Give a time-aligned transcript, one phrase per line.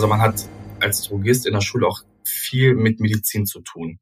[0.00, 0.48] Also man hat
[0.80, 4.00] als Drogist in der Schule auch viel mit Medizin zu tun.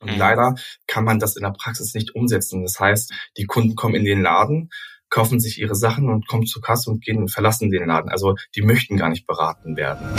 [0.00, 0.18] Und mhm.
[0.18, 0.54] leider
[0.86, 2.62] kann man das in der Praxis nicht umsetzen.
[2.62, 4.68] Das heißt, die Kunden kommen in den Laden,
[5.08, 8.10] kaufen sich ihre Sachen und kommen zur Kasse und gehen und verlassen den Laden.
[8.10, 10.14] Also die möchten gar nicht beraten werden.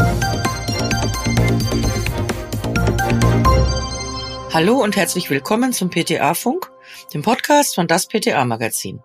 [4.52, 6.72] Hallo und herzlich willkommen zum PTA-Funk,
[7.14, 9.02] dem Podcast von das PTA-Magazin.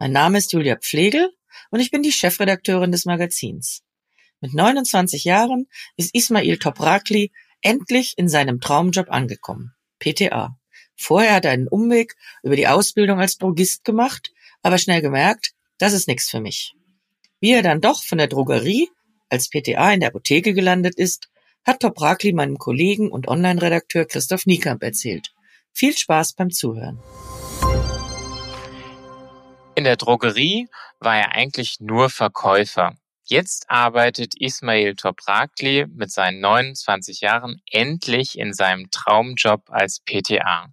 [0.00, 1.28] Mein Name ist Julia Pflegel
[1.70, 3.82] und ich bin die Chefredakteurin des Magazins.
[4.42, 10.58] Mit 29 Jahren ist Ismail Toprakli endlich in seinem Traumjob angekommen, PTA.
[10.96, 15.92] Vorher hat er einen Umweg über die Ausbildung als Drogist gemacht, aber schnell gemerkt, das
[15.92, 16.74] ist nichts für mich.
[17.38, 18.90] Wie er dann doch von der Drogerie
[19.28, 21.28] als PTA in der Apotheke gelandet ist,
[21.64, 25.32] hat Toprakli meinem Kollegen und Online-Redakteur Christoph Niekamp erzählt.
[25.72, 26.98] Viel Spaß beim Zuhören.
[29.76, 30.66] In der Drogerie
[30.98, 32.96] war er eigentlich nur Verkäufer.
[33.32, 40.68] Jetzt arbeitet Ismail Toprakli mit seinen 29 Jahren endlich in seinem Traumjob als PTA.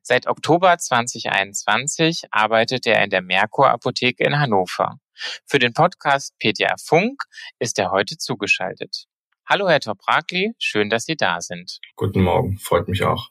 [0.00, 5.00] Seit Oktober 2021 arbeitet er in der Merkur Apotheke in Hannover.
[5.44, 7.20] Für den Podcast PTA Funk
[7.58, 9.06] ist er heute zugeschaltet.
[9.44, 11.80] Hallo Herr Toprakli, schön, dass Sie da sind.
[11.96, 13.30] Guten Morgen, freut mich auch.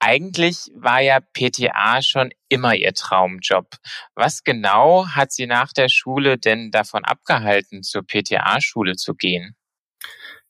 [0.00, 3.66] Eigentlich war ja PTA schon immer Ihr Traumjob.
[4.14, 9.54] Was genau hat Sie nach der Schule denn davon abgehalten, zur PTA-Schule zu gehen?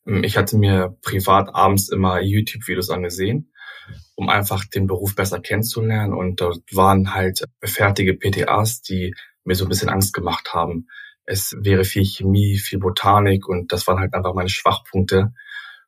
[0.07, 3.53] Ähm, ich hatte mir privat abends immer YouTube-Videos angesehen,
[4.15, 6.15] um einfach den Beruf besser kennenzulernen.
[6.15, 9.15] Und dort waren halt fertige PTAs, die
[9.45, 10.87] mir so ein bisschen Angst gemacht haben.
[11.25, 15.33] Es wäre viel Chemie, viel Botanik und das waren halt einfach meine Schwachpunkte.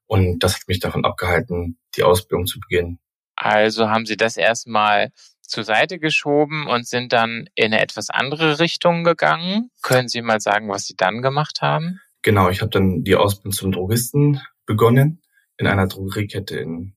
[0.07, 2.99] Und das hat mich davon abgehalten, die Ausbildung zu beginnen.
[3.43, 8.61] Also haben Sie das erstmal zur Seite geschoben und sind dann in eine etwas andere
[8.61, 9.71] Richtung gegangen.
[9.83, 12.01] Können Sie mal sagen, was Sie dann gemacht haben?
[12.23, 15.23] Genau, ich habe dann die Ausbildung zum Drogisten begonnen
[15.57, 16.95] in einer Drogeriekette in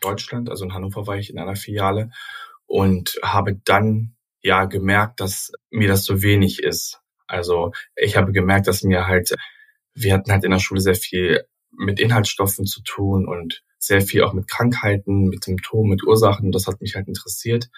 [0.00, 2.10] Deutschland, also in Hannover war ich in einer Filiale
[2.66, 7.00] und habe dann ja gemerkt, dass mir das so wenig ist.
[7.26, 9.34] Also ich habe gemerkt, dass mir halt,
[9.94, 14.22] wir hatten halt in der Schule sehr viel mit Inhaltsstoffen zu tun und sehr viel
[14.24, 16.52] auch mit Krankheiten, mit Symptomen, mit Ursachen.
[16.52, 17.68] Das hat mich halt interessiert.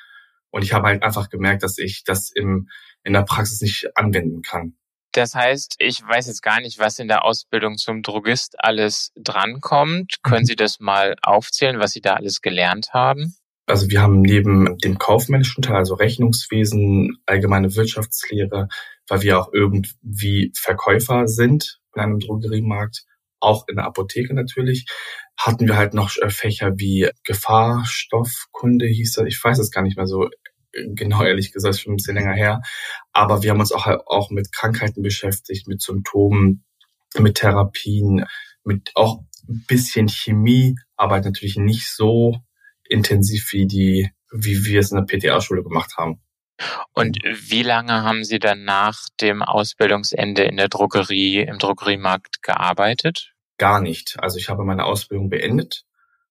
[0.50, 2.68] Und ich habe halt einfach gemerkt, dass ich das im,
[3.04, 4.74] in der Praxis nicht anwenden kann.
[5.12, 10.16] Das heißt, ich weiß jetzt gar nicht, was in der Ausbildung zum Drogist alles drankommt.
[10.22, 10.46] Können mhm.
[10.46, 13.34] Sie das mal aufzählen, was Sie da alles gelernt haben?
[13.66, 18.68] Also wir haben neben dem kaufmännischen Teil, also Rechnungswesen, allgemeine Wirtschaftslehre,
[19.08, 23.04] weil wir auch irgendwie Verkäufer sind in einem Drogeriemarkt,
[23.40, 24.86] auch in der Apotheke natürlich,
[25.36, 29.26] hatten wir halt noch äh, Fächer wie Gefahrstoffkunde hieß das.
[29.26, 30.28] Ich weiß es gar nicht mehr so
[30.72, 32.62] äh, genau, ehrlich gesagt, schon ein bisschen länger her.
[33.12, 36.64] Aber wir haben uns auch, halt auch mit Krankheiten beschäftigt, mit Symptomen,
[37.18, 38.26] mit Therapien,
[38.64, 42.36] mit auch ein bisschen Chemie, aber natürlich nicht so
[42.88, 46.20] intensiv wie die, wie wir es in der PTA-Schule gemacht haben.
[46.92, 53.32] Und wie lange haben Sie dann nach dem Ausbildungsende in der Drogerie, im Drogeriemarkt gearbeitet?
[53.58, 54.16] Gar nicht.
[54.18, 55.84] Also ich habe meine Ausbildung beendet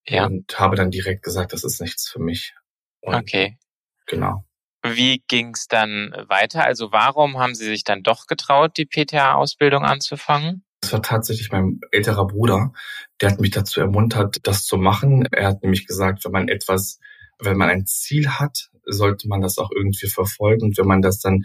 [0.06, 0.26] ja.
[0.26, 2.54] und habe dann direkt gesagt, das ist nichts für mich.
[3.02, 3.58] Und okay.
[4.06, 4.46] Genau.
[4.84, 6.64] Wie ging es dann weiter?
[6.64, 10.64] Also warum haben Sie sich dann doch getraut, die PTA-Ausbildung anzufangen?
[10.82, 12.72] Das war tatsächlich mein älterer Bruder,
[13.20, 15.26] der hat mich dazu ermuntert, das zu machen.
[15.32, 17.00] Er hat nämlich gesagt, wenn man etwas,
[17.40, 20.64] wenn man ein Ziel hat, sollte man das auch irgendwie verfolgen.
[20.64, 21.44] Und wenn man das dann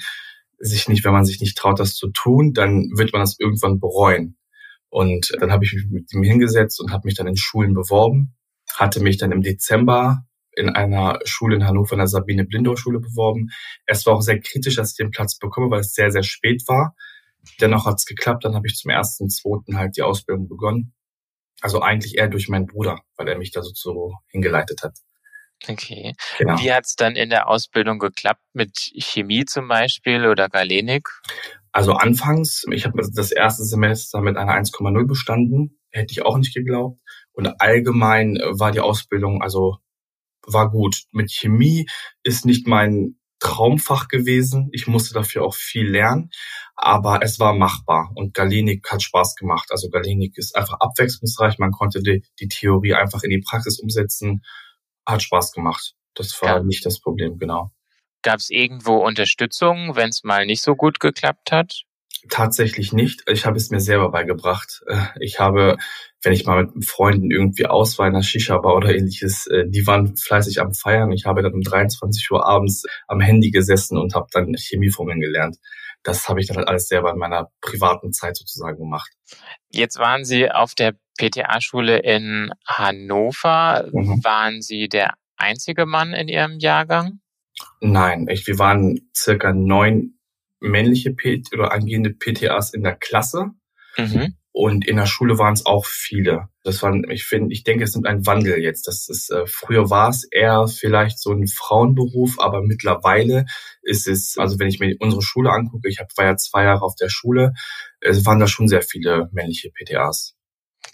[0.59, 3.81] sich nicht, wenn man sich nicht traut, das zu tun, dann wird man das irgendwann
[3.81, 4.37] bereuen.
[4.89, 8.35] Und dann habe ich mich mit ihm hingesetzt und habe mich dann in Schulen beworben,
[8.75, 13.01] hatte mich dann im Dezember in einer Schule in Hannover, in der Sabine Blindor Schule
[13.01, 13.49] beworben.
[13.87, 16.63] Es war auch sehr kritisch, dass ich den Platz bekomme, weil es sehr, sehr spät
[16.69, 16.95] war.
[17.61, 18.45] Dennoch hat es geklappt.
[18.45, 20.95] Dann habe ich zum ersten, zweiten halt die Ausbildung begonnen.
[21.61, 24.99] Also eigentlich eher durch meinen Bruder, weil er mich da so hingeleitet hat.
[25.69, 26.15] Okay.
[26.39, 26.59] Genau.
[26.61, 31.09] Wie hat es dann in der Ausbildung geklappt mit Chemie zum Beispiel oder Galenik?
[31.73, 36.55] Also anfangs, ich habe das erste Semester mit einer 1,0 bestanden, hätte ich auch nicht
[36.55, 37.01] geglaubt.
[37.33, 39.79] Und allgemein war die Ausbildung, also
[40.47, 41.05] war gut.
[41.13, 41.87] Mit Chemie
[42.23, 44.69] ist nicht mein Traumfach gewesen.
[44.73, 46.31] Ich musste dafür auch viel lernen,
[46.77, 49.69] aber es war machbar und Galenik hat Spaß gemacht.
[49.71, 51.59] Also Galenik ist einfach abwechslungsreich.
[51.59, 54.43] Man konnte die, die Theorie einfach in die Praxis umsetzen
[55.07, 55.95] hat Spaß gemacht.
[56.15, 56.63] Das war ja.
[56.63, 57.71] nicht das Problem, genau.
[58.23, 61.83] Gab es irgendwo Unterstützung, wenn es mal nicht so gut geklappt hat?
[62.29, 63.23] Tatsächlich nicht.
[63.29, 64.83] Ich habe es mir selber beigebracht.
[64.87, 65.77] Äh, ich habe,
[66.23, 69.87] wenn ich mal mit Freunden irgendwie aus war in der Shisha-Bar oder ähnliches, äh, die
[69.89, 71.11] waren fleißig am Feiern.
[71.11, 75.57] Ich habe dann um 23 Uhr abends am Handy gesessen und habe dann Chemieformeln gelernt.
[76.05, 79.11] das habe ich dann halt alles selber in meiner privaten Zeit sozusagen gemacht.
[79.71, 83.89] Jetzt waren Sie auf der PTA-Schule in Hannover.
[83.93, 84.25] Mhm.
[84.25, 87.21] Waren Sie der einzige Mann in Ihrem Jahrgang?
[87.81, 90.19] Nein, ich, wir waren circa neun
[90.61, 93.51] männliche P oder angehende PTAs in der Klasse.
[93.97, 94.37] Mhm.
[94.55, 96.49] Und in der Schule waren es auch viele.
[96.63, 98.87] Das waren, ich finde, ich denke, es nimmt einen Wandel jetzt.
[98.87, 103.47] Das ist, äh, früher war es eher vielleicht so ein Frauenberuf, aber mittlerweile
[103.83, 106.83] ist es, also wenn ich mir unsere Schule angucke, ich hab, war ja zwei Jahre
[106.83, 107.55] auf der Schule,
[108.01, 110.37] es waren da schon sehr viele männliche PTAs.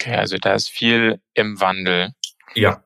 [0.00, 2.12] Okay, also da ist viel im Wandel.
[2.54, 2.84] Ja,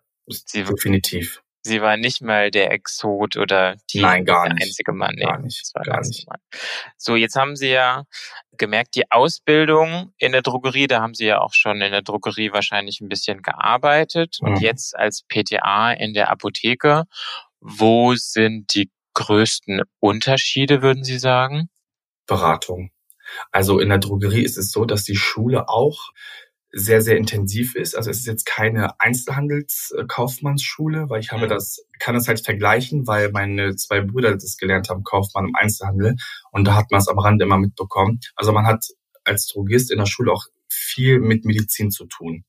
[0.54, 1.42] definitiv.
[1.64, 4.64] Sie war nicht mal der Exot oder die, Nein, gar der nicht.
[4.64, 5.14] einzige Mann.
[5.14, 5.72] Nee, gar nicht.
[5.84, 6.26] gar nicht.
[6.26, 6.40] Mann.
[6.96, 8.04] So, jetzt haben Sie ja
[8.58, 12.52] gemerkt, die Ausbildung in der Drogerie, da haben Sie ja auch schon in der Drogerie
[12.52, 14.38] wahrscheinlich ein bisschen gearbeitet.
[14.40, 14.48] Mhm.
[14.48, 17.04] Und jetzt als PTA in der Apotheke,
[17.60, 21.68] wo sind die größten Unterschiede, würden Sie sagen?
[22.26, 22.90] Beratung.
[23.52, 26.10] Also in der Drogerie ist es so, dass die Schule auch
[26.72, 27.94] sehr, sehr intensiv ist.
[27.94, 31.50] Also es ist jetzt keine Einzelhandelskaufmannsschule, weil ich habe mhm.
[31.50, 36.16] das, kann das halt vergleichen, weil meine zwei Brüder das gelernt haben, Kaufmann im Einzelhandel.
[36.50, 38.20] Und da hat man es am Rande immer mitbekommen.
[38.36, 38.86] Also man hat
[39.24, 42.44] als Drogist in der Schule auch viel mit Medizin zu tun.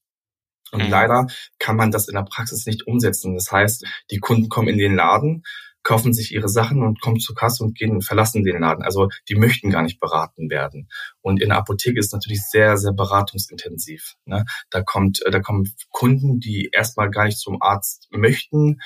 [0.72, 0.90] Und mhm.
[0.90, 1.28] leider
[1.60, 3.36] kann man das in der Praxis nicht umsetzen.
[3.36, 5.44] Das heißt, die Kunden kommen in den Laden
[5.84, 8.84] kaufen sich ihre Sachen und kommen zur Kasse und gehen verlassen den Laden.
[8.84, 10.90] Also die möchten gar nicht beraten werden.
[11.22, 14.16] Und in der Apotheke ist natürlich sehr, sehr beratungsintensiv.
[14.26, 14.46] Ne?
[14.70, 18.80] Da kommt, da kommen Kunden, die erstmal gar nicht zum Arzt möchten,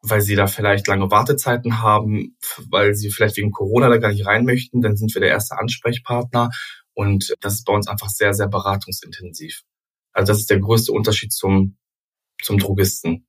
[0.00, 2.36] weil sie da vielleicht lange Wartezeiten haben,
[2.70, 4.82] weil sie vielleicht wegen Corona da gar nicht rein möchten.
[4.82, 6.50] Dann sind wir der erste Ansprechpartner.
[6.94, 9.62] Und das ist bei uns einfach sehr, sehr beratungsintensiv.
[10.12, 11.78] Also das ist der größte Unterschied zum,
[12.42, 13.26] zum Drogisten.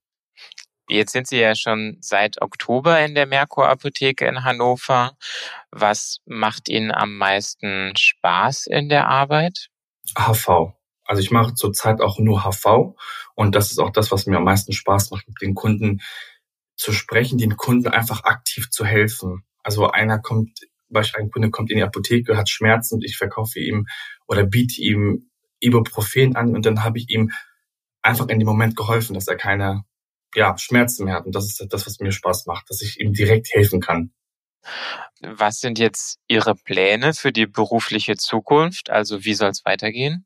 [0.90, 5.18] Jetzt sind Sie ja schon seit Oktober in der Merkur Apotheke in Hannover.
[5.72, 9.70] Was macht Ihnen am meisten Spaß in der Arbeit?
[10.16, 10.74] HV.
[11.06, 12.96] Also ich mache zurzeit auch nur HV
[13.36, 16.02] und das ist auch das, was mir am meisten Spaß macht, mit den Kunden
[16.76, 19.44] zu sprechen, den Kunden einfach aktiv zu helfen.
[19.64, 20.60] Also einer kommt,
[20.90, 23.88] beispielsweise ein Kunde kommt in die Apotheke, hat Schmerzen und ich verkaufe ihm
[24.28, 27.32] oder biete ihm Ibuprofen an und dann habe ich ihm
[28.02, 29.86] einfach in dem Moment geholfen, dass er keine
[30.36, 31.26] ja, Schmerzen mehr hat.
[31.26, 34.12] Und das ist das, was mir Spaß macht, dass ich ihm direkt helfen kann.
[35.22, 38.90] Was sind jetzt Ihre Pläne für die berufliche Zukunft?
[38.90, 40.26] Also wie soll es weitergehen?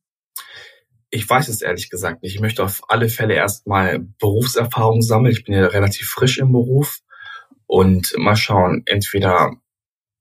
[1.10, 2.36] Ich weiß es ehrlich gesagt nicht.
[2.36, 5.32] Ich möchte auf alle Fälle erstmal Berufserfahrung sammeln.
[5.32, 7.00] Ich bin ja relativ frisch im Beruf
[7.66, 9.54] und mal schauen, entweder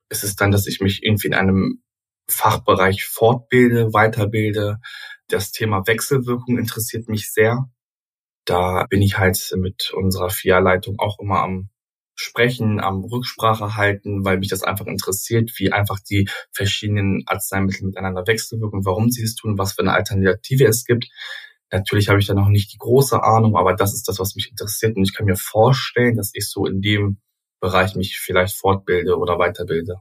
[0.09, 1.83] ist es dann, dass ich mich irgendwie in einem
[2.29, 4.79] Fachbereich fortbilde, weiterbilde.
[5.29, 7.69] Das Thema Wechselwirkung interessiert mich sehr
[8.47, 11.69] da bin ich halt mit unserer FIA-Leitung auch immer am
[12.15, 18.27] Sprechen, am Rücksprache halten, weil mich das einfach interessiert, wie einfach die verschiedenen Arzneimittel miteinander
[18.27, 21.09] wechselwirken, warum sie es tun, was für eine Alternative es gibt.
[21.71, 24.51] Natürlich habe ich da noch nicht die große Ahnung, aber das ist das, was mich
[24.51, 24.97] interessiert.
[24.97, 27.21] Und ich kann mir vorstellen, dass ich so in dem
[27.61, 29.97] Bereich mich vielleicht fortbilde oder weiterbilde.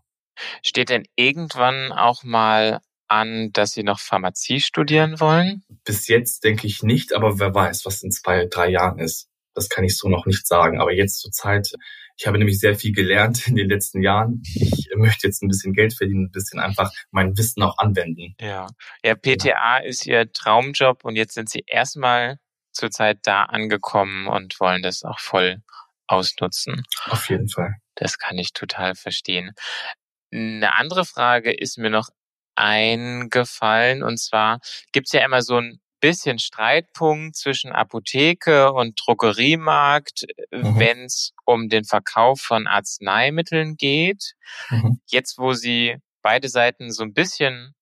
[0.64, 5.64] Steht denn irgendwann auch mal an, dass Sie noch Pharmazie studieren wollen?
[5.84, 9.30] Bis jetzt denke ich nicht, aber wer weiß, was in zwei, drei Jahren ist.
[9.54, 10.82] Das kann ich so noch nicht sagen.
[10.82, 11.72] Aber jetzt zur Zeit,
[12.18, 14.42] ich habe nämlich sehr viel gelernt in den letzten Jahren.
[14.44, 18.36] Ich möchte jetzt ein bisschen Geld verdienen, ein bisschen einfach mein Wissen auch anwenden.
[18.40, 18.68] Ja,
[19.04, 19.78] ja PTA ja.
[19.78, 22.38] ist Ihr Traumjob und jetzt sind Sie erstmal
[22.72, 25.62] zurzeit da angekommen und wollen das auch voll
[26.08, 26.84] ausnutzen.
[27.06, 27.76] Auf jeden Fall.
[27.96, 29.54] Das kann ich total verstehen.
[30.32, 32.10] Eine andere Frage ist mir noch
[32.56, 34.04] eingefallen.
[34.04, 34.60] Und zwar
[34.92, 40.80] gibt's ja immer so ein bisschen Streitpunkt zwischen Apotheke und Drogeriemarkt, mhm.
[40.80, 44.34] wenn es um den Verkauf von Arzneimitteln geht.
[44.70, 45.00] Mhm.
[45.08, 47.74] Jetzt, wo Sie beide Seiten so ein bisschen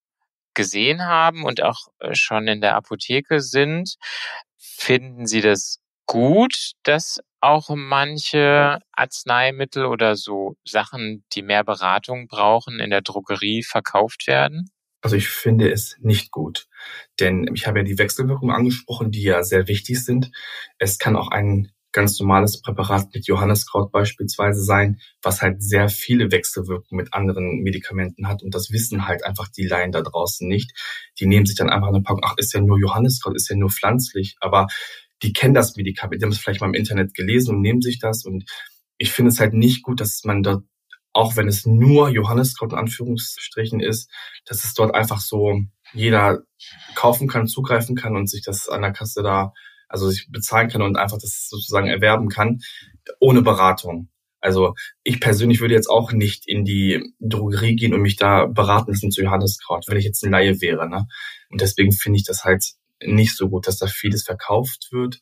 [0.53, 3.95] gesehen haben und auch äh, schon in der Apotheke sind,
[4.57, 12.79] finden Sie das gut, dass auch manche Arzneimittel oder so Sachen, die mehr Beratung brauchen,
[12.79, 14.69] in der Drogerie verkauft werden?
[15.01, 16.67] Also ich finde es nicht gut,
[17.19, 20.31] denn ich habe ja die Wechselwirkungen angesprochen, die ja sehr wichtig sind.
[20.77, 26.31] Es kann auch ein ganz normales Präparat mit Johanneskraut beispielsweise sein, was halt sehr viele
[26.31, 28.43] Wechselwirkungen mit anderen Medikamenten hat.
[28.43, 30.71] Und das wissen halt einfach die Laien da draußen nicht.
[31.19, 33.69] Die nehmen sich dann einfach eine Packung, ach, ist ja nur Johanneskraut, ist ja nur
[33.69, 34.35] pflanzlich.
[34.41, 34.67] Aber
[35.23, 37.99] die kennen das Medikament, die haben es vielleicht mal im Internet gelesen und nehmen sich
[37.99, 38.25] das.
[38.25, 38.45] Und
[38.97, 40.63] ich finde es halt nicht gut, dass man dort,
[41.13, 44.11] auch wenn es nur Johanneskraut in Anführungsstrichen ist,
[44.45, 45.61] dass es dort einfach so
[45.93, 46.41] jeder
[46.95, 49.53] kaufen kann, zugreifen kann und sich das an der Kasse da,
[49.87, 52.59] also sich bezahlen kann und einfach das sozusagen erwerben kann,
[53.19, 54.09] ohne Beratung.
[54.41, 58.91] Also ich persönlich würde jetzt auch nicht in die Drogerie gehen und mich da beraten
[58.91, 60.89] lassen zu Johanneskraut, wenn ich jetzt ein Laie wäre.
[60.89, 61.05] Ne?
[61.49, 62.73] Und deswegen finde ich das halt
[63.05, 65.19] nicht so gut, dass da vieles verkauft wird,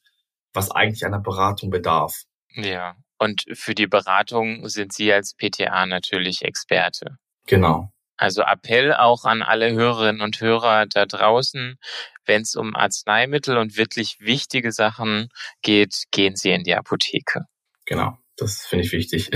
[0.53, 2.23] was eigentlich einer Beratung bedarf.
[2.53, 7.17] Ja, und für die Beratung sind Sie als PTA natürlich Experte.
[7.47, 7.91] Genau.
[8.17, 11.77] Also Appell auch an alle Hörerinnen und Hörer da draußen,
[12.25, 15.29] wenn es um Arzneimittel und wirklich wichtige Sachen
[15.61, 17.45] geht, gehen Sie in die Apotheke.
[17.85, 19.31] Genau, das finde ich wichtig.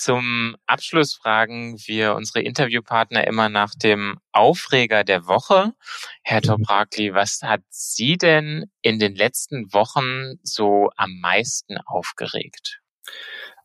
[0.00, 5.74] Zum Abschluss fragen wir unsere Interviewpartner immer nach dem Aufreger der Woche.
[6.22, 12.80] Herr Toprakli, was hat Sie denn in den letzten Wochen so am meisten aufgeregt?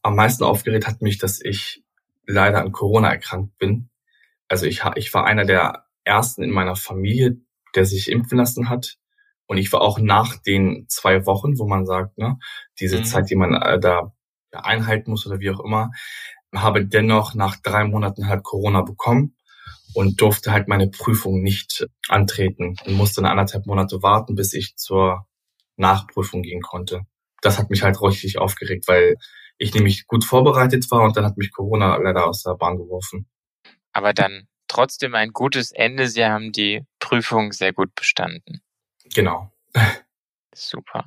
[0.02, 1.84] Am meisten aufgeregt hat mich, dass ich
[2.28, 3.90] leider an Corona erkrankt bin
[4.48, 7.38] also ich, ich war einer der ersten in meiner Familie,
[7.74, 8.98] der sich impfen lassen hat.
[9.48, 12.40] Und ich war auch nach den zwei Wochen, wo man sagt, ne,
[12.80, 13.04] diese mhm.
[13.06, 14.15] Zeit, die man äh, da
[14.64, 15.92] einhalten muss oder wie auch immer,
[16.54, 19.36] habe dennoch nach drei Monaten halt Corona bekommen
[19.94, 24.76] und durfte halt meine Prüfung nicht antreten und musste eine anderthalb Monate warten, bis ich
[24.78, 25.28] zur
[25.76, 27.02] Nachprüfung gehen konnte.
[27.42, 29.16] Das hat mich halt richtig aufgeregt, weil
[29.58, 33.28] ich nämlich gut vorbereitet war und dann hat mich Corona leider aus der Bahn geworfen
[33.96, 36.10] aber dann trotzdem ein gutes Ende.
[36.10, 38.62] Sie haben die Prüfung sehr gut bestanden.
[39.06, 39.54] Genau.
[40.54, 41.06] Super.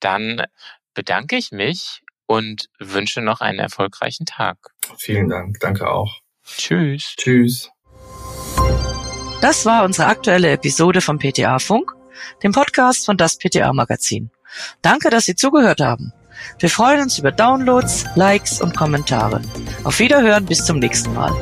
[0.00, 0.42] Dann
[0.92, 4.58] bedanke ich mich und wünsche noch einen erfolgreichen Tag.
[4.98, 5.58] Vielen Dank.
[5.60, 6.20] Danke auch.
[6.44, 7.14] Tschüss.
[7.16, 7.70] Tschüss.
[9.40, 11.92] Das war unsere aktuelle Episode vom PTA Funk,
[12.42, 14.30] dem Podcast von das PTA Magazin.
[14.82, 16.12] Danke, dass Sie zugehört haben.
[16.58, 19.42] Wir freuen uns über Downloads, Likes und Kommentare.
[19.84, 21.32] Auf Wiederhören bis zum nächsten Mal.